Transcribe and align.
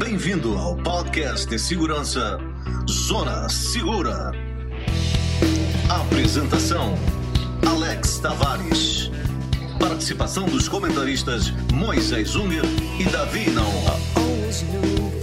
Bem-vindo 0.00 0.56
ao 0.56 0.74
podcast 0.76 1.46
de 1.46 1.58
segurança 1.58 2.38
Zona 2.88 3.46
Segura. 3.50 4.32
Apresentação: 5.90 6.94
Alex 7.68 8.18
Tavares. 8.18 9.10
Participação 9.78 10.46
dos 10.46 10.70
comentaristas 10.70 11.52
Moisés 11.74 12.34
Unger 12.34 12.64
e 12.98 13.04
Davi 13.10 13.50
Naon. 13.50 15.19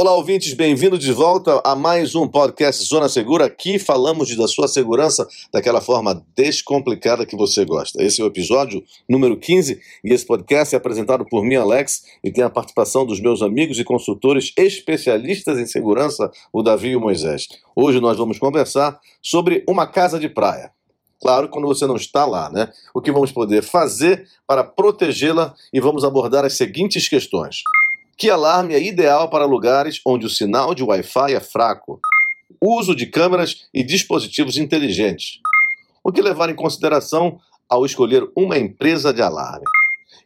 Olá, 0.00 0.14
ouvintes, 0.14 0.54
bem-vindo 0.54 0.96
de 0.96 1.12
volta 1.12 1.60
a 1.62 1.76
mais 1.76 2.14
um 2.14 2.26
podcast 2.26 2.82
Zona 2.84 3.06
Segura. 3.06 3.44
Aqui 3.44 3.78
falamos 3.78 4.34
da 4.34 4.48
sua 4.48 4.66
segurança 4.66 5.28
daquela 5.52 5.82
forma 5.82 6.24
descomplicada 6.34 7.26
que 7.26 7.36
você 7.36 7.66
gosta. 7.66 8.02
Esse 8.02 8.22
é 8.22 8.24
o 8.24 8.28
episódio 8.28 8.82
número 9.06 9.36
15 9.36 9.78
e 10.02 10.10
esse 10.10 10.24
podcast 10.24 10.74
é 10.74 10.78
apresentado 10.78 11.26
por 11.26 11.44
mim, 11.44 11.56
Alex, 11.56 12.04
e 12.24 12.32
tem 12.32 12.42
a 12.42 12.48
participação 12.48 13.04
dos 13.04 13.20
meus 13.20 13.42
amigos 13.42 13.78
e 13.78 13.84
consultores 13.84 14.54
especialistas 14.56 15.58
em 15.58 15.66
segurança, 15.66 16.30
o 16.50 16.62
Davi 16.62 16.88
e 16.88 16.96
o 16.96 17.00
Moisés. 17.00 17.46
Hoje 17.76 18.00
nós 18.00 18.16
vamos 18.16 18.38
conversar 18.38 18.98
sobre 19.20 19.62
uma 19.68 19.86
casa 19.86 20.18
de 20.18 20.30
praia. 20.30 20.72
Claro, 21.20 21.50
quando 21.50 21.68
você 21.68 21.86
não 21.86 21.96
está 21.96 22.24
lá, 22.24 22.48
né? 22.48 22.72
O 22.94 23.02
que 23.02 23.12
vamos 23.12 23.32
poder 23.32 23.62
fazer 23.62 24.26
para 24.46 24.64
protegê-la 24.64 25.54
e 25.70 25.78
vamos 25.78 26.04
abordar 26.04 26.46
as 26.46 26.54
seguintes 26.54 27.06
questões. 27.06 27.56
Que 28.20 28.28
alarme 28.28 28.74
é 28.74 28.82
ideal 28.82 29.30
para 29.30 29.46
lugares 29.46 29.98
onde 30.06 30.26
o 30.26 30.28
sinal 30.28 30.74
de 30.74 30.82
Wi-Fi 30.82 31.32
é 31.32 31.40
fraco? 31.40 31.98
Uso 32.60 32.94
de 32.94 33.06
câmeras 33.06 33.66
e 33.72 33.82
dispositivos 33.82 34.58
inteligentes. 34.58 35.38
O 36.04 36.12
que 36.12 36.20
levar 36.20 36.50
em 36.50 36.54
consideração 36.54 37.40
ao 37.66 37.86
escolher 37.86 38.30
uma 38.36 38.58
empresa 38.58 39.10
de 39.10 39.22
alarme? 39.22 39.64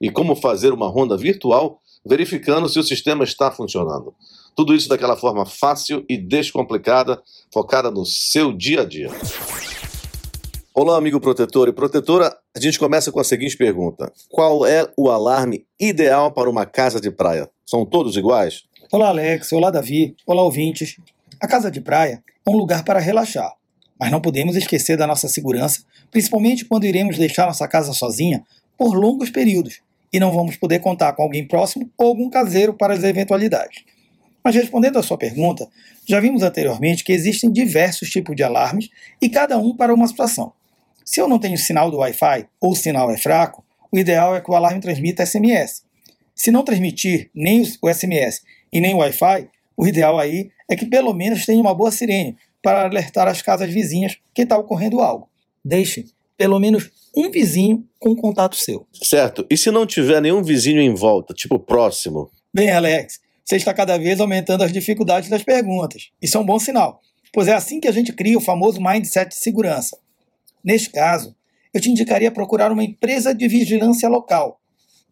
E 0.01 0.11
como 0.11 0.35
fazer 0.35 0.73
uma 0.73 0.89
ronda 0.89 1.17
virtual 1.17 1.79
verificando 2.05 2.69
se 2.69 2.81
o 2.81 2.83
sistema 2.83 3.23
está 3.23 3.53
funcionando? 3.53 4.13
Tudo 4.57 4.75
isso 4.75 4.89
daquela 4.89 5.17
forma 5.17 5.47
fácil 5.47 6.05
e 6.09 6.19
descomplicada, 6.19 7.23
focada 7.53 7.93
no 7.93 8.05
seu 8.05 8.53
dia 8.53 8.81
a 8.81 8.85
dia. 8.85 9.09
Olá, 10.77 10.99
amigo 10.99 11.21
protetor 11.21 11.69
e 11.69 11.73
protetora. 11.73 12.37
A 12.53 12.59
gente 12.59 12.81
começa 12.81 13.13
com 13.13 13.21
a 13.21 13.25
seguinte 13.25 13.57
pergunta: 13.57 14.13
Qual 14.29 14.67
é 14.67 14.85
o 14.97 15.09
alarme 15.09 15.65
ideal 15.79 16.33
para 16.33 16.51
uma 16.51 16.67
casa 16.67 17.01
de 17.01 17.13
praia? 17.13 17.49
São 17.65 17.87
todos 17.87 18.17
iguais? 18.17 18.65
Olá, 18.91 19.11
Alex. 19.11 19.53
Olá, 19.53 19.71
Davi. 19.71 20.17
Olá, 20.27 20.43
ouvintes. 20.43 20.97
A 21.41 21.47
casa 21.47 21.71
de 21.71 21.81
praia 21.81 22.25
é 22.45 22.51
um 22.51 22.57
lugar 22.57 22.83
para 22.83 22.99
relaxar, 22.99 23.53
mas 23.97 24.11
não 24.11 24.21
podemos 24.21 24.57
esquecer 24.57 24.97
da 24.97 25.07
nossa 25.07 25.29
segurança, 25.29 25.85
principalmente 26.11 26.65
quando 26.65 26.87
iremos 26.87 27.17
deixar 27.17 27.47
nossa 27.47 27.69
casa 27.69 27.93
sozinha 27.93 28.43
por 28.77 28.97
longos 28.97 29.31
períodos 29.31 29.81
e 30.13 30.19
não 30.19 30.33
vamos 30.33 30.57
poder 30.57 30.81
contar 30.81 31.13
com 31.13 31.23
alguém 31.23 31.47
próximo 31.47 31.89
ou 31.97 32.09
algum 32.09 32.29
caseiro 32.29 32.75
para 32.75 32.95
as 32.95 33.05
eventualidades. 33.05 33.85
Mas 34.43 34.57
respondendo 34.57 34.99
à 34.99 35.05
sua 35.05 35.17
pergunta, 35.17 35.69
já 36.05 36.19
vimos 36.19 36.43
anteriormente 36.43 37.05
que 37.05 37.13
existem 37.13 37.53
diversos 37.53 38.11
tipos 38.11 38.35
de 38.35 38.43
alarmes 38.43 38.91
e 39.23 39.29
cada 39.29 39.57
um 39.57 39.77
para 39.77 39.95
uma 39.95 40.09
situação. 40.09 40.53
Se 41.05 41.21
eu 41.21 41.29
não 41.29 41.39
tenho 41.39 41.59
sinal 41.59 41.91
do 41.91 41.99
Wi-Fi 41.99 42.49
ou 42.61 42.73
o 42.73 42.77
sinal 42.77 43.11
é 43.11 43.17
fraco, 43.17 43.65
o 43.93 43.99
ideal 43.99 44.35
é 44.35 44.41
que 44.41 44.51
o 44.51 44.55
alarme 44.55 44.81
transmita 44.81 45.25
SMS. 45.25 45.85
Se 46.35 46.51
não 46.51 46.65
transmitir 46.65 47.31
nem 47.35 47.63
o 47.81 47.93
SMS 47.93 48.43
e 48.73 48.81
nem 48.81 48.95
o 48.95 48.99
Wi-Fi, 48.99 49.49
o 49.77 49.87
ideal 49.87 50.19
aí 50.19 50.51
é 50.69 50.75
que 50.75 50.87
pelo 50.87 51.13
menos 51.13 51.45
tenha 51.45 51.61
uma 51.61 51.75
boa 51.75 51.91
sirene 51.91 52.37
para 52.63 52.85
alertar 52.85 53.29
as 53.29 53.43
casas 53.43 53.71
vizinhas 53.71 54.17
que 54.33 54.43
está 54.43 54.57
ocorrendo 54.57 55.01
algo. 55.01 55.29
Deixe 55.65 56.07
pelo 56.37 56.59
menos 56.59 56.91
um 57.17 57.31
vizinho 57.31 57.87
com 58.01 58.17
contato 58.17 58.57
seu. 58.57 58.87
Certo. 58.93 59.47
E 59.49 59.57
se 59.57 59.71
não 59.71 59.87
tiver 59.87 60.21
nenhum 60.21 60.43
vizinho 60.43 60.81
em 60.81 60.95
volta, 60.95 61.33
tipo 61.33 61.59
próximo? 61.59 62.31
Bem, 62.53 62.71
Alex, 62.71 63.21
você 63.45 63.57
está 63.57 63.73
cada 63.73 63.99
vez 63.99 64.21
aumentando 64.21 64.65
as 64.65 64.73
dificuldades 64.73 65.29
das 65.29 65.43
perguntas. 65.43 66.11
Isso 66.21 66.37
é 66.37 66.41
um 66.41 66.47
bom 66.47 66.59
sinal, 66.59 67.01
pois 67.33 67.47
é 67.47 67.53
assim 67.53 67.79
que 67.79 67.89
a 67.89 67.93
gente 67.93 68.13
cria 68.13 68.39
o 68.39 68.41
famoso 68.41 68.81
mindset 68.81 69.29
de 69.29 69.37
segurança. 69.37 69.99
Neste 70.65 70.91
caso, 70.91 71.37
eu 71.73 71.81
te 71.81 71.91
indicaria 71.91 72.31
procurar 72.31 72.73
uma 72.73 72.83
empresa 72.83 73.35
de 73.35 73.47
vigilância 73.47 74.09
local 74.09 74.61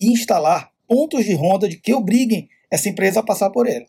e 0.00 0.12
instalar 0.12 0.70
pontos 0.88 1.24
de 1.24 1.34
ronda 1.34 1.68
de 1.68 1.76
que 1.76 1.92
obriguem 1.92 2.48
essa 2.70 2.88
empresa 2.88 3.20
a 3.20 3.22
passar 3.22 3.50
por 3.50 3.68
ela. 3.68 3.86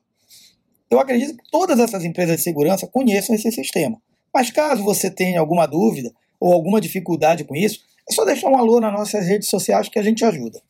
Eu 0.90 1.00
acredito 1.00 1.38
que 1.38 1.50
todas 1.50 1.80
essas 1.80 2.04
empresas 2.04 2.38
de 2.38 2.44
segurança 2.44 2.86
conheçam 2.86 3.36
esse 3.36 3.52
sistema. 3.52 4.02
Mas 4.34 4.52
caso 4.52 4.84
você 4.84 5.10
tenha 5.10 5.40
alguma 5.40 5.66
dúvida 5.66 6.12
ou 6.40 6.52
alguma 6.52 6.82
dificuldade 6.82 7.44
com 7.46 7.56
isso, 7.56 7.80
é 8.10 8.14
só 8.14 8.26
deixar 8.26 8.50
um 8.50 8.58
alô 8.58 8.80
nas 8.80 8.92
nossas 8.92 9.26
redes 9.26 9.50
sociais 9.50 9.88
que 9.88 9.98
a 9.98 10.04
gente 10.04 10.26
ajuda. 10.26 10.62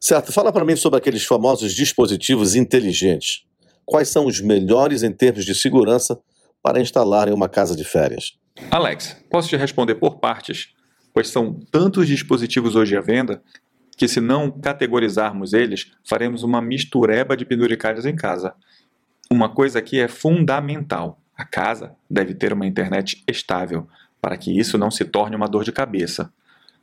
Certo. 0.00 0.32
Fala 0.32 0.52
para 0.52 0.64
mim 0.64 0.76
sobre 0.76 0.98
aqueles 0.98 1.24
famosos 1.24 1.74
dispositivos 1.74 2.54
inteligentes. 2.54 3.44
Quais 3.84 4.08
são 4.08 4.26
os 4.26 4.40
melhores 4.40 5.02
em 5.02 5.10
termos 5.10 5.44
de 5.44 5.54
segurança 5.54 6.18
para 6.62 6.80
instalar 6.80 7.28
em 7.28 7.32
uma 7.32 7.48
casa 7.48 7.74
de 7.74 7.84
férias? 7.84 8.34
Alex, 8.70 9.24
posso 9.30 9.48
te 9.48 9.56
responder 9.56 9.94
por 9.94 10.18
partes, 10.18 10.74
pois 11.12 11.28
são 11.28 11.60
tantos 11.70 12.06
dispositivos 12.06 12.76
hoje 12.76 12.96
à 12.96 13.00
venda 13.00 13.42
que, 13.96 14.08
se 14.08 14.20
não 14.20 14.50
categorizarmos 14.50 15.52
eles, 15.52 15.92
faremos 16.04 16.42
uma 16.42 16.60
mistureba 16.60 17.36
de 17.36 17.44
penduricalhos 17.44 18.06
em 18.06 18.16
casa. 18.16 18.54
Uma 19.30 19.48
coisa 19.48 19.78
aqui 19.78 20.00
é 20.00 20.08
fundamental: 20.08 21.20
a 21.36 21.44
casa 21.44 21.94
deve 22.10 22.34
ter 22.34 22.52
uma 22.52 22.66
internet 22.66 23.22
estável, 23.28 23.88
para 24.20 24.36
que 24.36 24.56
isso 24.58 24.78
não 24.78 24.90
se 24.90 25.04
torne 25.04 25.36
uma 25.36 25.48
dor 25.48 25.64
de 25.64 25.72
cabeça. 25.72 26.32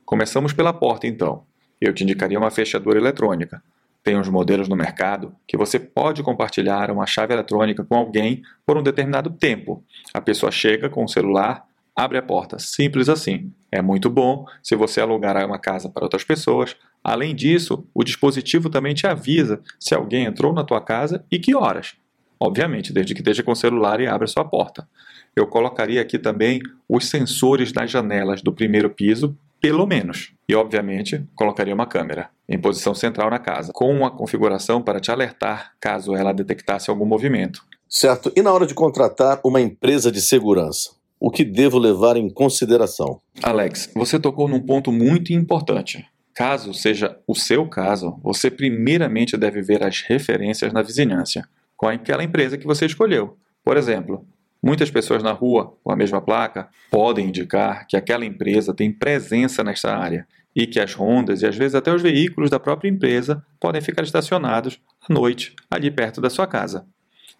Começamos 0.04 0.52
pela 0.52 0.72
porta, 0.72 1.06
então. 1.06 1.44
Eu 1.80 1.94
te 1.94 2.02
indicaria 2.04 2.38
uma 2.38 2.50
fechadura 2.50 2.98
eletrônica. 2.98 3.62
Tem 4.02 4.16
uns 4.16 4.28
modelos 4.28 4.68
no 4.68 4.76
mercado 4.76 5.34
que 5.46 5.56
você 5.56 5.78
pode 5.78 6.22
compartilhar 6.22 6.90
uma 6.90 7.06
chave 7.06 7.34
eletrônica 7.34 7.84
com 7.84 7.94
alguém 7.94 8.42
por 8.64 8.78
um 8.78 8.82
determinado 8.82 9.30
tempo. 9.30 9.84
A 10.14 10.20
pessoa 10.20 10.50
chega 10.50 10.88
com 10.88 11.04
o 11.04 11.08
celular, 11.08 11.66
abre 11.94 12.16
a 12.16 12.22
porta, 12.22 12.58
simples 12.58 13.08
assim. 13.08 13.52
É 13.70 13.82
muito 13.82 14.08
bom 14.08 14.46
se 14.62 14.74
você 14.74 15.00
alugar 15.00 15.44
uma 15.46 15.58
casa 15.58 15.88
para 15.88 16.04
outras 16.04 16.24
pessoas. 16.24 16.74
Além 17.04 17.34
disso, 17.34 17.86
o 17.94 18.02
dispositivo 18.02 18.70
também 18.70 18.94
te 18.94 19.06
avisa 19.06 19.60
se 19.78 19.94
alguém 19.94 20.24
entrou 20.24 20.52
na 20.52 20.64
tua 20.64 20.80
casa 20.80 21.24
e 21.30 21.38
que 21.38 21.54
horas. 21.54 21.94
Obviamente, 22.38 22.92
desde 22.92 23.14
que 23.14 23.20
esteja 23.20 23.42
com 23.42 23.52
o 23.52 23.56
celular 23.56 24.00
e 24.00 24.06
abra 24.06 24.26
sua 24.26 24.44
porta. 24.44 24.88
Eu 25.36 25.46
colocaria 25.46 26.00
aqui 26.00 26.18
também 26.18 26.60
os 26.88 27.06
sensores 27.06 27.72
nas 27.72 27.90
janelas 27.90 28.40
do 28.40 28.52
primeiro 28.52 28.88
piso, 28.88 29.36
pelo 29.60 29.86
menos. 29.86 30.32
E, 30.48 30.54
obviamente, 30.54 31.22
colocaria 31.34 31.74
uma 31.74 31.86
câmera 31.86 32.30
em 32.50 32.58
posição 32.58 32.92
central 32.92 33.30
na 33.30 33.38
casa, 33.38 33.72
com 33.72 33.88
uma 33.94 34.10
configuração 34.10 34.82
para 34.82 34.98
te 34.98 35.12
alertar 35.12 35.72
caso 35.80 36.16
ela 36.16 36.32
detectasse 36.32 36.90
algum 36.90 37.06
movimento. 37.06 37.64
Certo. 37.88 38.32
E 38.36 38.42
na 38.42 38.52
hora 38.52 38.66
de 38.66 38.74
contratar 38.74 39.40
uma 39.44 39.60
empresa 39.60 40.10
de 40.10 40.20
segurança? 40.20 40.90
O 41.18 41.30
que 41.30 41.44
devo 41.44 41.78
levar 41.78 42.16
em 42.16 42.28
consideração? 42.28 43.20
Alex, 43.42 43.90
você 43.94 44.18
tocou 44.18 44.48
num 44.48 44.60
ponto 44.60 44.90
muito 44.90 45.32
importante. 45.32 46.04
Caso 46.34 46.72
seja 46.74 47.16
o 47.26 47.34
seu 47.34 47.68
caso, 47.68 48.18
você 48.22 48.50
primeiramente 48.50 49.36
deve 49.36 49.62
ver 49.62 49.84
as 49.84 50.00
referências 50.00 50.72
na 50.72 50.82
vizinhança 50.82 51.46
com 51.76 51.86
aquela 51.86 52.24
empresa 52.24 52.58
que 52.58 52.66
você 52.66 52.86
escolheu. 52.86 53.36
Por 53.62 53.76
exemplo, 53.76 54.26
muitas 54.62 54.90
pessoas 54.90 55.22
na 55.22 55.32
rua 55.32 55.76
com 55.84 55.92
a 55.92 55.96
mesma 55.96 56.20
placa 56.20 56.68
podem 56.90 57.28
indicar 57.28 57.86
que 57.86 57.96
aquela 57.96 58.24
empresa 58.24 58.74
tem 58.74 58.90
presença 58.90 59.62
nessa 59.62 59.94
área 59.94 60.26
e 60.54 60.66
que 60.66 60.80
as 60.80 60.94
rondas 60.94 61.42
e 61.42 61.46
às 61.46 61.56
vezes 61.56 61.74
até 61.74 61.92
os 61.92 62.02
veículos 62.02 62.50
da 62.50 62.58
própria 62.58 62.88
empresa 62.88 63.44
podem 63.58 63.80
ficar 63.80 64.02
estacionados 64.02 64.80
à 65.08 65.12
noite 65.12 65.54
ali 65.70 65.90
perto 65.90 66.20
da 66.20 66.30
sua 66.30 66.46
casa. 66.46 66.86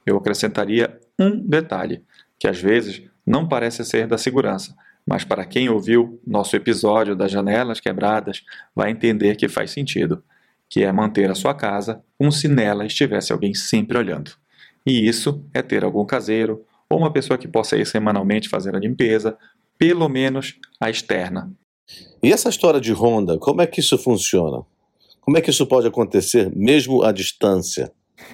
Eu 0.07 0.17
acrescentaria 0.17 0.99
um 1.19 1.37
detalhe, 1.37 2.03
que 2.39 2.49
às 2.49 2.61
vezes 2.61 3.03
não 3.27 3.47
parece 3.47 3.85
ser 3.85 4.07
da 4.07 4.17
segurança, 4.17 4.75
mas 5.07 5.25
para 5.25 5.45
quem 5.45 5.69
ouviu 5.69 6.21
nosso 6.27 6.55
episódio 6.57 7.17
das 7.17 7.31
janelas 7.31 7.81
quebradas 7.81 8.43
vai 8.75 8.91
entender 8.91 9.37
que 9.37 9.49
faz 9.49 9.71
sentido, 9.71 10.23
que 10.69 10.85
é 10.85 10.93
manter 10.93 11.31
a 11.31 11.35
sua 11.35 11.55
casa 11.55 12.03
como 12.17 12.31
se 12.31 12.49
nela 12.49 12.87
estivesse 12.87 13.33
alguém 13.33 13.55
sempre 13.55 13.99
olhando. 13.99 14.33
E 14.87 15.07
isso 15.07 15.45
é 15.53 15.61
ter 15.63 15.85
algum 15.85 16.05
caseiro 16.07 16.65
ou 16.89 16.99
uma 16.99 17.13
pessoa 17.13 17.39
que 17.39 17.49
possa 17.49 17.77
ir 17.77 17.87
semanalmente 17.87 18.49
fazer 18.49 18.75
a 18.75 18.79
limpeza, 18.79 19.37
pelo 19.79 20.09
menos 20.09 20.59
a 20.81 20.89
externa. 20.91 21.53
E 22.23 22.33
essa 22.33 22.49
história 22.49 22.81
de 22.81 22.93
ronda, 22.93 23.39
como 23.39 23.63
é 23.63 23.67
que 23.67 23.81
isso 23.81 23.97
funciona? 23.97 24.63
Como 25.21 25.39
é 25.39 25.41
que 25.41 25.51
isso 25.51 25.67
pode 25.67 25.87
acontecer 25.87 26.51
mesmo 26.55 27.03
à 27.03 27.13
distância? 27.13 27.93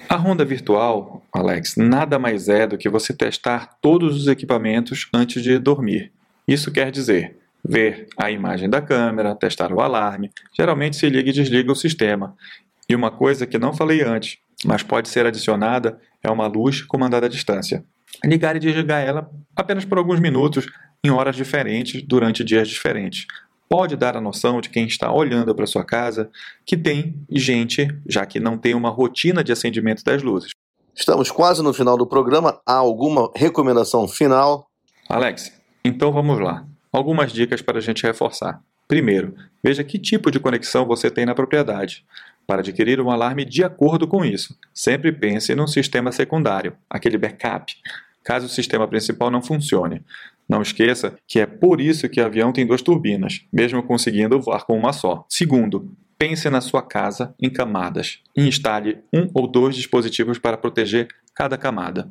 A 0.09 0.15
ronda 0.15 0.43
virtual, 0.43 1.23
Alex, 1.33 1.75
nada 1.77 2.17
mais 2.17 2.49
é 2.49 2.67
do 2.67 2.77
que 2.77 2.89
você 2.89 3.13
testar 3.13 3.77
todos 3.81 4.15
os 4.15 4.27
equipamentos 4.27 5.07
antes 5.13 5.41
de 5.43 5.57
dormir. 5.59 6.11
Isso 6.47 6.71
quer 6.71 6.91
dizer 6.91 7.37
ver 7.63 8.07
a 8.17 8.31
imagem 8.31 8.69
da 8.69 8.81
câmera, 8.81 9.35
testar 9.35 9.73
o 9.73 9.81
alarme, 9.81 10.31
geralmente 10.57 10.95
se 10.95 11.09
liga 11.09 11.29
e 11.29 11.33
desliga 11.33 11.71
o 11.71 11.75
sistema. 11.75 12.35
E 12.89 12.95
uma 12.95 13.11
coisa 13.11 13.45
que 13.45 13.57
não 13.57 13.73
falei 13.73 14.01
antes, 14.01 14.37
mas 14.65 14.81
pode 14.81 15.09
ser 15.09 15.25
adicionada, 15.25 15.99
é 16.23 16.31
uma 16.31 16.47
luz 16.47 16.81
comandada 16.81 17.25
à 17.25 17.29
distância. 17.29 17.83
Ligar 18.23 18.55
e 18.55 18.59
desligar 18.59 19.05
ela 19.05 19.29
apenas 19.55 19.83
por 19.83 19.97
alguns 19.97 20.19
minutos, 20.19 20.67
em 21.03 21.09
horas 21.09 21.35
diferentes, 21.35 22.01
durante 22.01 22.43
dias 22.43 22.67
diferentes. 22.67 23.27
Pode 23.69 23.95
dar 23.95 24.15
a 24.15 24.21
noção 24.21 24.61
de 24.61 24.69
quem 24.69 24.85
está 24.85 25.11
olhando 25.11 25.53
para 25.53 25.65
sua 25.65 25.83
casa 25.83 26.29
que 26.65 26.77
tem 26.77 27.15
gente, 27.29 27.87
já 28.07 28.25
que 28.25 28.39
não 28.39 28.57
tem 28.57 28.73
uma 28.73 28.89
rotina 28.89 29.43
de 29.43 29.51
acendimento 29.51 30.03
das 30.03 30.23
luzes. 30.23 30.51
Estamos 30.95 31.29
quase 31.29 31.61
no 31.61 31.73
final 31.73 31.97
do 31.97 32.07
programa. 32.07 32.59
Há 32.65 32.73
alguma 32.73 33.31
recomendação 33.35 34.07
final? 34.07 34.69
Alex, 35.07 35.51
então 35.85 36.11
vamos 36.11 36.39
lá. 36.39 36.65
Algumas 36.91 37.31
dicas 37.31 37.61
para 37.61 37.77
a 37.77 37.81
gente 37.81 38.03
reforçar. 38.03 38.61
Primeiro, 38.87 39.35
veja 39.63 39.83
que 39.83 39.99
tipo 39.99 40.31
de 40.31 40.39
conexão 40.39 40.85
você 40.85 41.11
tem 41.11 41.25
na 41.25 41.35
propriedade. 41.35 42.05
Para 42.47 42.61
adquirir 42.61 43.01
um 43.01 43.11
alarme 43.11 43.43
de 43.43 43.63
acordo 43.63 44.07
com 44.07 44.23
isso, 44.23 44.57
sempre 44.73 45.11
pense 45.11 45.53
num 45.53 45.67
sistema 45.67 46.13
secundário, 46.13 46.77
aquele 46.89 47.17
backup, 47.17 47.75
caso 48.23 48.45
o 48.45 48.49
sistema 48.49 48.87
principal 48.87 49.29
não 49.29 49.41
funcione. 49.41 50.01
Não 50.47 50.61
esqueça 50.61 51.17
que 51.27 51.39
é 51.39 51.45
por 51.45 51.81
isso 51.81 52.07
que 52.07 52.21
o 52.21 52.25
avião 52.25 52.53
tem 52.53 52.65
duas 52.65 52.81
turbinas, 52.81 53.41
mesmo 53.51 53.83
conseguindo 53.83 54.39
voar 54.39 54.65
com 54.65 54.77
uma 54.77 54.93
só. 54.93 55.25
Segundo, 55.29 55.91
pense 56.17 56.49
na 56.49 56.61
sua 56.61 56.81
casa 56.81 57.35
em 57.41 57.49
camadas 57.49 58.19
e 58.35 58.47
instale 58.47 58.99
um 59.13 59.29
ou 59.33 59.47
dois 59.47 59.75
dispositivos 59.75 60.39
para 60.39 60.57
proteger 60.57 61.07
cada 61.35 61.57
camada. 61.57 62.09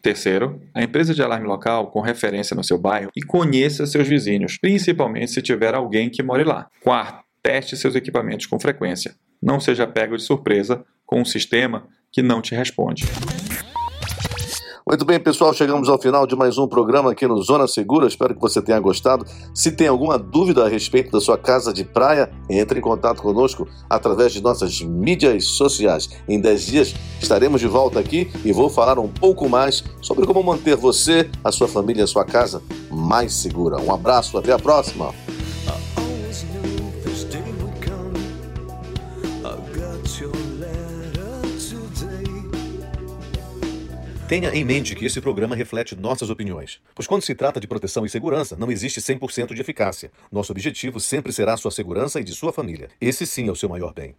Terceiro, 0.00 0.60
a 0.72 0.82
empresa 0.82 1.12
de 1.12 1.22
alarme 1.22 1.46
local 1.46 1.90
com 1.90 2.00
referência 2.00 2.54
no 2.54 2.62
seu 2.62 2.78
bairro 2.78 3.10
e 3.16 3.22
conheça 3.22 3.86
seus 3.86 4.06
vizinhos, 4.06 4.56
principalmente 4.58 5.32
se 5.32 5.42
tiver 5.42 5.74
alguém 5.74 6.08
que 6.08 6.22
more 6.22 6.44
lá. 6.44 6.68
Quarto, 6.82 7.24
teste 7.42 7.76
seus 7.76 7.96
equipamentos 7.96 8.46
com 8.46 8.60
frequência. 8.60 9.14
Não 9.42 9.58
seja 9.58 9.86
pego 9.86 10.16
de 10.16 10.22
surpresa 10.22 10.84
com 11.04 11.20
um 11.20 11.24
sistema 11.24 11.88
que 12.12 12.22
não 12.22 12.40
te 12.40 12.54
responde. 12.54 13.04
Muito 14.88 15.04
bem, 15.04 15.20
pessoal, 15.20 15.52
chegamos 15.52 15.86
ao 15.90 16.00
final 16.00 16.26
de 16.26 16.34
mais 16.34 16.56
um 16.56 16.66
programa 16.66 17.12
aqui 17.12 17.26
no 17.26 17.42
Zona 17.42 17.68
Segura. 17.68 18.06
Espero 18.06 18.34
que 18.34 18.40
você 18.40 18.62
tenha 18.62 18.80
gostado. 18.80 19.26
Se 19.52 19.70
tem 19.70 19.86
alguma 19.86 20.18
dúvida 20.18 20.64
a 20.64 20.68
respeito 20.68 21.10
da 21.10 21.20
sua 21.20 21.36
casa 21.36 21.74
de 21.74 21.84
praia, 21.84 22.30
entre 22.48 22.78
em 22.78 22.82
contato 22.82 23.20
conosco 23.20 23.68
através 23.90 24.32
de 24.32 24.42
nossas 24.42 24.80
mídias 24.80 25.44
sociais. 25.44 26.08
Em 26.26 26.40
10 26.40 26.66
dias 26.66 26.94
estaremos 27.20 27.60
de 27.60 27.66
volta 27.66 28.00
aqui 28.00 28.30
e 28.42 28.50
vou 28.50 28.70
falar 28.70 28.98
um 28.98 29.08
pouco 29.08 29.46
mais 29.46 29.84
sobre 30.00 30.26
como 30.26 30.42
manter 30.42 30.74
você, 30.74 31.28
a 31.44 31.52
sua 31.52 31.68
família 31.68 32.00
e 32.00 32.04
a 32.04 32.06
sua 32.06 32.24
casa 32.24 32.62
mais 32.90 33.34
segura. 33.34 33.78
Um 33.78 33.92
abraço, 33.92 34.38
até 34.38 34.52
a 34.52 34.58
próxima. 34.58 35.12
Tenha 44.28 44.54
em 44.54 44.62
mente 44.62 44.94
que 44.94 45.06
esse 45.06 45.22
programa 45.22 45.56
reflete 45.56 45.96
nossas 45.96 46.28
opiniões, 46.28 46.82
pois 46.94 47.06
quando 47.06 47.22
se 47.22 47.34
trata 47.34 47.58
de 47.58 47.66
proteção 47.66 48.04
e 48.04 48.10
segurança, 48.10 48.58
não 48.58 48.70
existe 48.70 49.00
100% 49.00 49.54
de 49.54 49.60
eficácia. 49.62 50.12
Nosso 50.30 50.52
objetivo 50.52 51.00
sempre 51.00 51.32
será 51.32 51.56
sua 51.56 51.70
segurança 51.70 52.20
e 52.20 52.24
de 52.24 52.34
sua 52.34 52.52
família. 52.52 52.90
Esse 53.00 53.26
sim 53.26 53.48
é 53.48 53.50
o 53.50 53.56
seu 53.56 53.70
maior 53.70 53.94
bem. 53.94 54.14